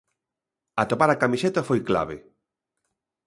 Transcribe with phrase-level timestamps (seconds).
[0.83, 2.17] Atopar a camiseta foi clave.